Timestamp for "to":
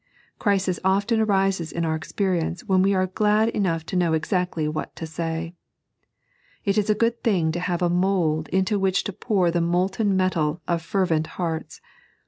3.85-3.95, 4.95-5.05, 7.51-7.59, 9.03-9.13